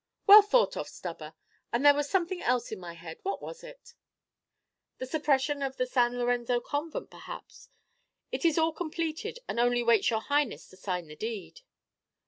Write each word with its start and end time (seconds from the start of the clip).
"Well 0.25 0.41
thought 0.41 0.75
of, 0.77 0.87
Stubber; 0.87 1.35
and 1.71 1.85
there 1.85 1.93
was 1.93 2.09
something 2.09 2.41
else 2.41 2.71
in 2.71 2.79
my 2.79 2.93
head, 2.95 3.19
what 3.21 3.39
was 3.39 3.63
it?" 3.63 3.93
"The 4.97 5.05
suppression 5.05 5.61
of 5.61 5.77
the 5.77 5.85
San 5.85 6.17
Lorenzo 6.17 6.59
convent, 6.59 7.11
perhaps; 7.11 7.69
it 8.31 8.43
is 8.43 8.57
all 8.57 8.71
completed, 8.73 9.37
and 9.47 9.59
only 9.59 9.83
waits 9.83 10.09
your 10.09 10.21
Highness 10.21 10.67
to 10.69 10.75
sign 10.75 11.05
the 11.05 11.15
deed." 11.15 11.61